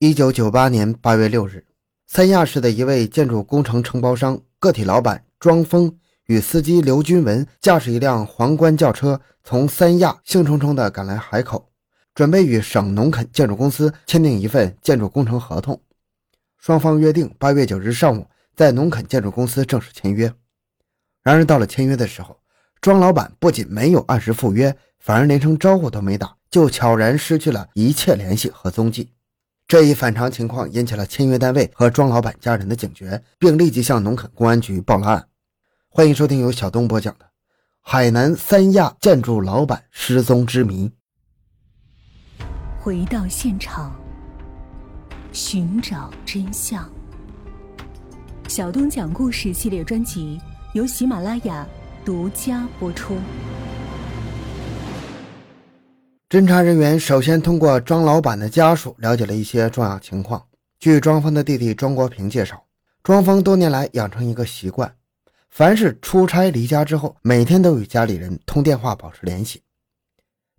[0.00, 1.66] 一九九八年八月六日，
[2.06, 5.92] 三亚市的一位建筑工程承包商个体老板庄峰
[6.26, 11.72] 与司机刘军文驾驶一辆皇冠轿车，从三亚兴冲冲地赶来海口，
[12.14, 15.82] 准备与省农垦建筑公司签订一份建筑工程合同。
[16.58, 18.24] 双方约定八月九日上午
[18.54, 20.32] 在农垦建筑公司正式签约。
[21.24, 22.38] 然而到了签约的时候，
[22.80, 29.08] 庄老板不仅没有按时赴约，反而连声招呼都没打，就悄然失去了一切联系和踪迹。
[29.68, 35.28] 这一反常情况引起了签约单位和庄老板家人的警觉，并立即向农垦公安局报了案。
[35.90, 37.26] 欢迎收听由小东播讲的
[37.82, 40.90] 《海南三亚建筑老板失踪之谜》。
[42.80, 43.94] 回到现场，
[45.34, 46.90] 寻找真相。
[48.48, 50.40] 小东讲故事系列专辑
[50.72, 51.66] 由喜马拉雅
[52.06, 53.18] 独家播出。
[56.28, 60.46] 侦查人员首先通过庄老板的家属了解了一些重要情况。
[60.78, 62.62] 据庄峰的弟弟庄国平介绍，
[63.02, 64.94] 庄峰多年来养成一个习惯，
[65.48, 69.62] 凡是出差离家之后，每天都与家里人通电话保持联系。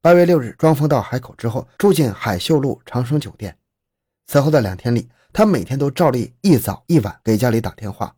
[0.00, 3.56] 八月六日，庄峰到海口之后，住进海秀路长生酒店。
[4.28, 8.14] 此后的两天里，他每天都照例一早一晚给家里打电话。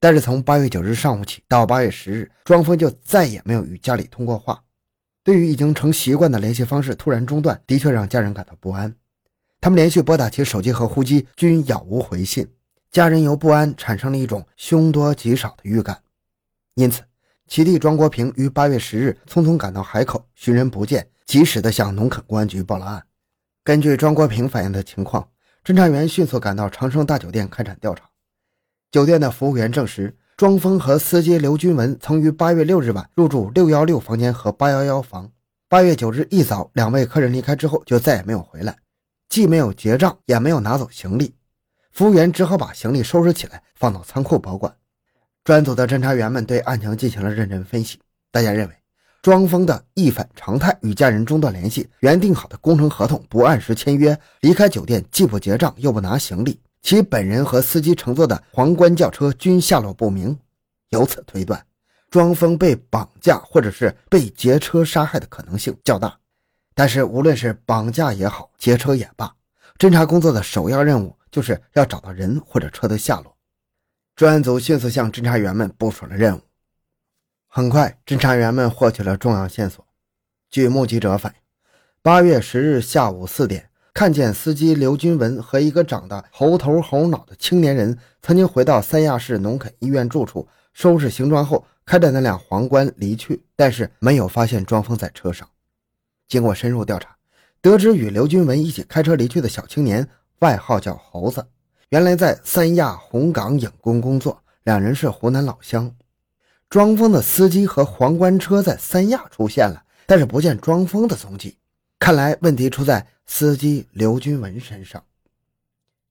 [0.00, 4.64] 但是从八月九日上午起到八月十日，庄峰就再也没有与家里通过话。
[5.28, 8.94] 对于已经成习惯的联系方式突然中断，的确让家人感到不安。
[9.60, 12.48] 他们连续拨打其手机和呼机，均杳无回信。
[12.90, 16.00] 家人由不安产生了一种凶多吉少的预感，
[16.76, 17.02] 因此，
[17.46, 23.04] 其弟庄国平于八月十日匆匆赶到海口，寻人不见，及时的向农垦公安局报了案。
[23.62, 25.28] 根据庄国平反映的情况，
[25.62, 28.08] 侦查员迅速赶到长盛大酒店开展调查。
[28.90, 30.16] 酒店的服务员证实。
[30.38, 35.28] 庄峰和司机刘军文曾于八月六日晚入住六幺六房间和八幺幺房。
[35.68, 38.76] 八月九日一早，两位客人离开之后就再也没有回来，
[39.28, 41.34] 既没有结账，也没有拿走行李。
[41.90, 44.72] 服务员只好把行李收拾起来，放到仓库保管。
[45.42, 47.98] 专组的侦查员们对案情进行了认真分析，
[48.30, 48.74] 大家认为，
[49.20, 56.60] 庄峰的一反常态与家人中断联系，原定好的工程合同不按时签约，离开酒店既不结账又不拿行李。
[56.80, 60.38] 其本人和司机乘坐的皇冠轿车均下落不明，
[60.90, 61.66] 由此推断，
[62.08, 66.18] 庄峰被绑架或者是被劫车杀害的可能性较大。
[66.74, 69.34] 但是，无论是绑架也好，劫车也罢，
[69.78, 73.36] 侦查工作的首要任务就是要找到人或者车的下落。
[74.14, 76.40] 专案组迅速向侦查员们部署了任务。
[77.48, 79.84] 很快，侦查员们获取了重要线索。
[80.48, 81.38] 据目击者反映，
[82.00, 83.68] 八月十日下午四点。
[83.94, 95.48] 看见司机刘军文和一个长得猴头猴脑的青年人曾经回到三亚市农垦医院住处，收拾行装后开着那辆皇冠离去，但是没有发现庄峰在车上。
[96.28, 97.16] 经过深入调查，
[97.60, 100.06] 得知与刘军文一起开车离去的小青年
[100.40, 101.44] 外号叫猴子，
[101.88, 105.92] 原来在三亚红岗影工工作，两人是湖南老乡。
[106.68, 111.56] 庄峰的司机和皇冠车在三亚出现了，但是不见庄峰的踪迹。
[112.08, 115.04] 看来问题出在司机刘军文身上。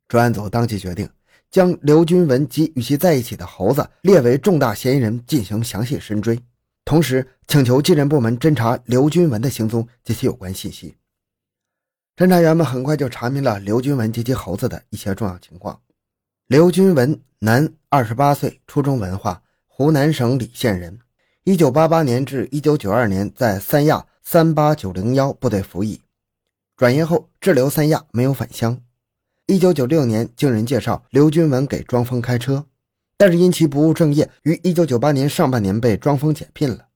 [0.08, 1.10] 专案组当即决定
[1.50, 6.40] 将刘军文及与其在一起的猴子列为重大嫌疑人，进行详细深追，
[6.86, 10.96] 同时请求技侦部门侦查刘军文的行踪及其有关信息。
[12.16, 15.82] 侦查员们很快就查明了刘军文及其猴子的一些重要情况。
[16.46, 21.00] 刘军文，男，二十八岁，初中文化，湖南省澧县人。
[21.44, 24.06] 一九八八年至一九九二年在三亚。
[24.30, 26.02] 三八九零幺部队服役，
[26.76, 28.82] 转业后滞留三亚，没有返乡。
[29.46, 32.66] 一九九六年，经人介绍，刘军文给庄峰开车，
[33.16, 36.90] 但是因其不务正业，于一九九八年上半年被庄峰解聘了。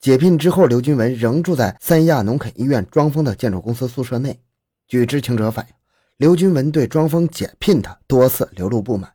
[0.00, 4.40] 解聘之后，刘军文仍住在三亚农垦医院庄峰的建筑公司宿舍内。
[4.88, 5.74] 据知情者反映，
[6.16, 9.12] 刘军文对庄峰解聘他多次流露不满。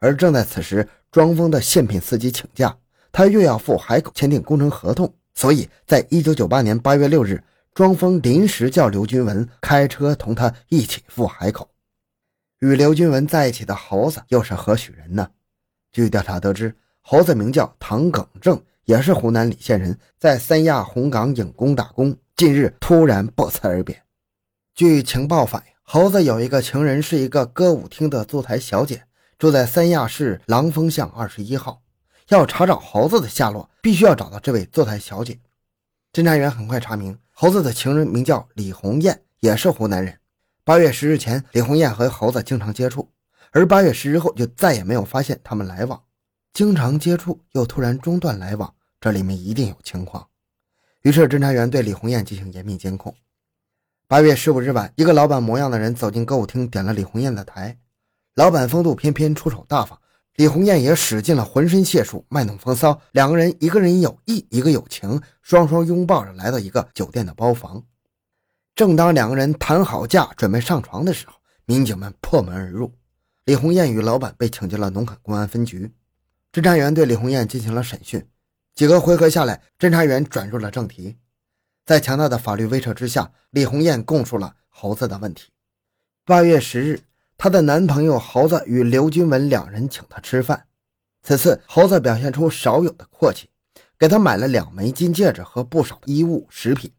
[0.00, 2.76] 而正在此时，庄峰的现聘司机请假，
[3.10, 5.14] 他又要赴海口签订工程合同。
[5.34, 7.42] 所以在一九九八年八月六日，
[7.74, 11.68] 庄峰临时叫刘军文开车同他一起赴海口。
[12.60, 15.28] 与刘军文在一起的猴子又是何许人呢？
[15.92, 24.02] 据调查得知，猴子名叫唐耿正，也是湖南澧县人，在三亚红岗影工打工，近日突然不辞而别。
[24.74, 29.02] 据情报反映，猴子有一个情人，是一个歌舞厅的坐台小姐，
[29.38, 31.83] 住在三亚市狼峰巷二十一号。
[32.28, 35.38] 要查找猴子的下落，必须要找到这位坐台小姐。
[36.12, 40.18] 侦查员很快查明，猴子的情人名叫李红艳，也是湖南人。
[40.64, 43.10] 八月十日前，李红艳和猴子经常接触，
[43.50, 46.02] 而八月十日后就再也没有发现他们来往。
[46.54, 50.26] 经常接触又突然中断来往，这里面一定有情况。
[51.02, 53.14] 于是，侦查员对李红艳进行严密监控。
[54.06, 57.76] 八月十五日晚，一个老板模样的人走进歌舞厅，点了李红艳的台。
[58.34, 60.00] 老板风度翩翩，出手大方，
[60.36, 63.00] 李红艳也使尽了浑身解数卖弄风骚。
[63.12, 67.84] 两个人，一个人有意，一个有情，双双拥抱着来到一个酒店的包房。
[68.74, 71.34] 正当两个人谈好价，准备上床的时候，
[71.66, 72.92] 民警们破门而入。
[73.44, 75.92] 李红艳与老板被请进了农垦公安分局。
[76.52, 78.26] 侦查员对李红艳进行了审讯，
[78.74, 81.16] 几个回合下来，侦查员转入了正题。
[81.86, 85.50] 在强大的法律威慑之下，李红艳供述了猴子的问题。
[86.24, 87.02] 八月十日，
[87.44, 90.64] 她的男朋友猴子与刘军文两人请她吃饭。
[91.22, 93.50] 此次猴子表现出少有的阔气，
[93.98, 96.90] 给她买了两枚金戒指和不少衣物食品。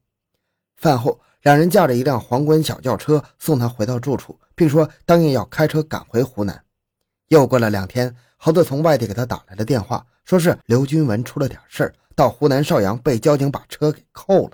[0.77, 6.63] 饭后，两人驾着一辆皇冠小轿车送她回到住处，并说当夜要开车赶回湖南。
[7.29, 8.15] 又过了两天。
[8.37, 14.51] 猴子从外地给她打来了电话，说是刘军文出了点事儿，到湖南邵阳被交警把车给扣了。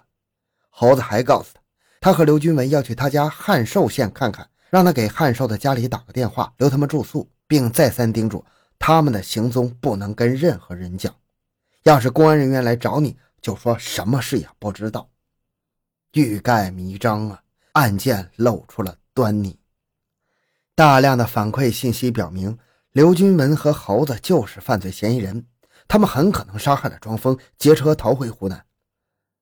[0.70, 1.60] 猴子还告诉他，
[2.00, 8.44] 他和刘军文要去他家汉寿县看看，让他给汉寿的家里打个电话，留他们住宿，并再三叮嘱
[8.80, 11.14] 他们的行踪不能跟任何人讲，
[11.84, 15.10] 要是公安人员来找你，就说什么事也不知道。
[16.14, 19.60] 欲盖弥彰啊，案件露出了端倪。
[20.74, 22.58] 大量的反馈信息表明。
[22.94, 25.46] 刘军文和猴子就是犯罪嫌疑人，
[25.88, 28.66] 他们很可能杀害了庄峰，劫车逃回湖南。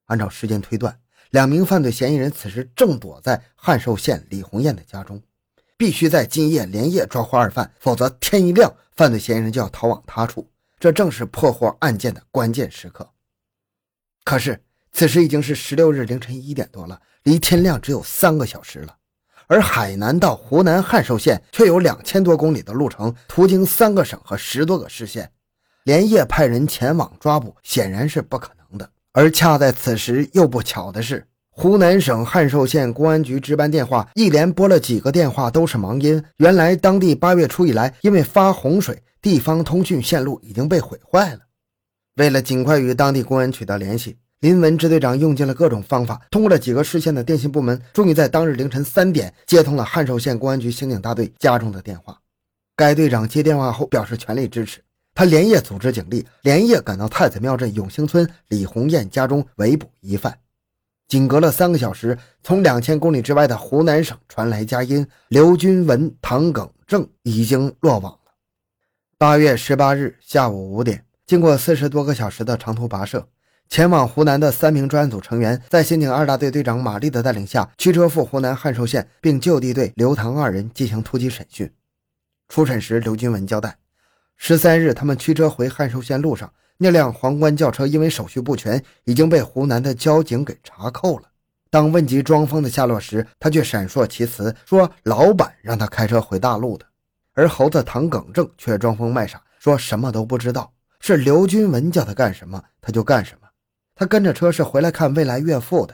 [0.05, 0.99] 按照时间推断，
[1.29, 5.21] 两名犯罪嫌疑人此时正躲在汉寿县李红艳的家中，
[5.77, 10.49] 必须在今夜连夜抓获二犯，否则天一亮，犯罪嫌疑人就要逃往他处。
[10.79, 13.07] 这正是破获案件的关键时刻。
[14.23, 18.95] 可是此时已经是十六日凌晨一点多了，离天亮只有三个小时了。
[19.47, 25.31] 而海南到湖南汉寿县却有两千多公里的路程，途经三个省和十多个市县，
[25.83, 28.58] 连夜派人前往抓捕显然是不可能。
[29.13, 36.23] 而恰在此时，又不巧的是，湖南省汉寿县公安局值班电话一连拨了几个电话都是忙音。
[36.37, 41.39] 原来，当地八月初以来，因为发洪水，地方通讯线路已经被毁坏了。
[42.15, 44.17] 为了尽快与当地公安取得联系。
[44.41, 52.17] 林文支队长用尽了各种方法，通过了几个市县的电信部门，终于在当日凌晨三点接通了汉寿县公安局刑警大队家中的电话。
[52.77, 54.81] 该队长接电话后表示全力支持，
[55.19, 60.39] 他连夜组织警力，连夜赶到太子庙镇永兴村李红艳家中围捕疑犯。
[61.09, 68.31] 仅隔了三个小时，从两千公里之外的湖南省传来佳音：刘军文、唐耿正已经落网了。
[69.17, 73.27] 八月十八日下午五点，经过四十多个小时的长途跋涉。
[73.67, 81.69] 前往湖南的三名专案组成员，在刑警二大队队长马丽的带领下，驱车赴湖南汉寿县，并就地对刘唐二人进行突击审讯。
[82.47, 83.75] 初审时，刘军文交代，
[84.41, 91.25] 十三日他们驱车回汉寿县路上，那辆皇冠轿车因为手续不全，已经被湖南的交警给查扣了。
[91.69, 96.85] 当问及庄峰的下落时，他却闪烁其词，说老板让他开车回大陆的。
[97.33, 100.71] 而猴子唐耿正却装疯卖傻，说什么都不知道，
[101.01, 103.47] 是刘军文叫他干什么，他就干什么。
[103.93, 105.93] 他跟着车是回来看未来岳父的。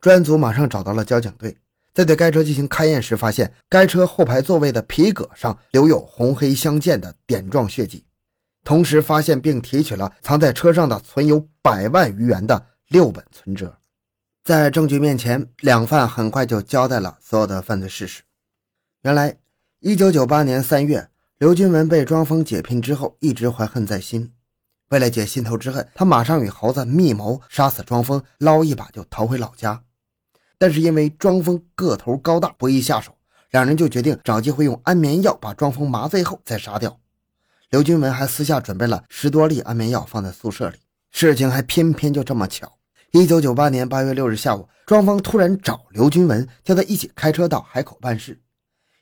[0.00, 1.54] 专案组马上找到了交警队，
[1.92, 8.04] 在对该车进行勘验时，发现该车后排座位的皮革上留有红黑相间的点状血迹，
[8.64, 13.76] 同时发现并提取了藏在车上的存有百万余元的六本存折。
[14.44, 18.22] 在证据面前，两犯很快就交代了所有的犯罪事实。
[19.02, 19.36] 原来，
[19.80, 24.32] 一九九八年三月，刘军文被庄峰解聘之后，一直怀恨在心。
[24.88, 29.82] 为了解心头之恨，他马上与猴子密谋杀死庄峰，捞一把就逃回老家。
[30.60, 33.16] 但是因为庄峰个头高大，不易下手，
[33.50, 37.00] 两人就决定找机会用安眠药把庄峰麻醉后再杀掉。
[37.70, 40.76] 刘军文还私下准备了十多粒安眠药放在宿舍里。
[41.10, 42.76] 事情还偏偏就这么巧：
[43.12, 48.42] 一九九八年八月六日下午，庄峰突然找刘军文，叫他一起开车到海口办事。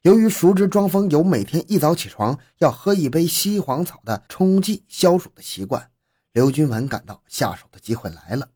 [0.03, 5.91] 由于熟知庄峰有每天一早起床要喝一杯西黄草的冲剂消暑的习惯，
[6.33, 8.49] 刘军文感到下手的机会来了。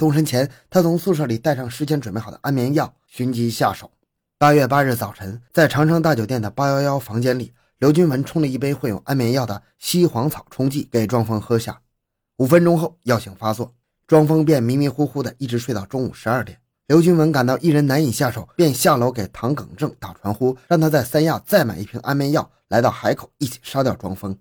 [0.00, 3.90] 动身前，他从宿舍里带上事先准备好的安眠药，寻机下手。
[4.38, 11.82] 八月八日早晨，在长城大酒店的八幺幺房间里，刘军文冲了一杯混有安眠药的西黄草冲剂给庄峰喝下。
[12.38, 13.74] 五分钟后，药性发作，
[14.06, 16.58] 庄峰便迷迷糊糊的一直睡到中午十二点。
[16.86, 24.34] 刘军文感到一人难以下手，便下楼给唐耿正打传呼，让他在三亚再买一瓶安眠药，来到海口一起杀掉庄峰。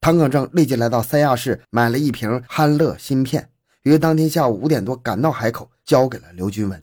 [0.00, 3.50] 唐耿正立即来到三亚市买了一瓶酣乐芯片，
[3.82, 6.82] 于当天下午五点多赶到海口，交给了刘军文。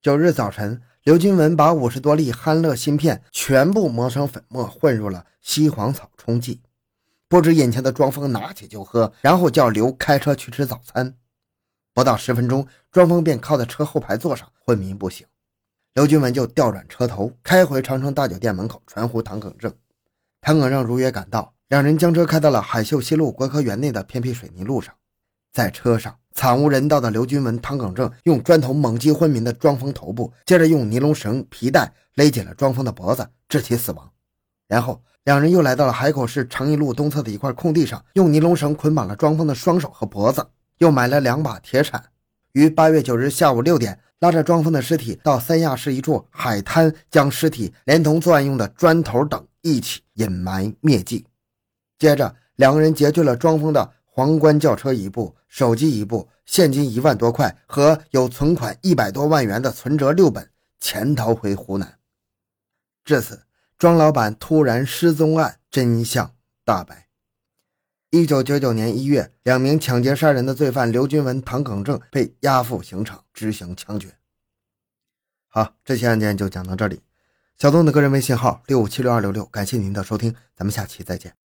[0.00, 6.60] 九日早晨，刘军文把五十多粒酣乐芯片全部磨成粉末，混入了西黄草冲剂，
[7.28, 11.14] 不知眼前的庄峰拿起就喝，然后叫刘开车去吃早餐。
[11.94, 15.24] 不到十分钟，庄峰便靠在车后排座上昏迷不醒。
[15.94, 19.72] 刘军文就调转车头，开回长城大酒店门口传呼唐耿正。
[20.40, 24.92] 唐耿正如约赶到，两人将车开到了海秀西路国科园内的偏僻水泥路上。
[25.52, 34.10] 在车上，惨无人道的刘军文、唐耿正用砖头猛击昏迷的庄峰头部，接着用尼龙绳、皮带勒紧了庄峰的脖子，致其死亡。
[34.66, 40.46] 然后，两人又来到了海口市长义路东侧的一块空地上，用尼龙绳捆绑了庄峰的双手和脖子，
[40.78, 42.02] 又买了两把铁铲，
[42.52, 51.26] 于八月九日下午六点，拉着庄峰的尸体到三亚市一处海滩，将尸体连同作案用的砖头等一起隐埋灭迹。
[51.98, 53.92] 接着，两个人劫去了庄峰的。
[54.14, 61.98] 皇冠轿车一部，手机一部，现金一万多块和有存款一百多万元的存折六本，潜逃回湖南。
[63.06, 63.44] 至此，
[63.78, 67.08] 庄老板突然失踪案真相大白。
[68.10, 74.14] 一九九九年一月，两名抢劫杀人的罪犯刘军文、唐耿正被押赴刑场执行枪决。
[75.48, 77.00] 好，这期案件就讲到这里。
[77.56, 81.41] 小东的个人微信号六五七六二六六，感谢您的收听，咱们下期再见。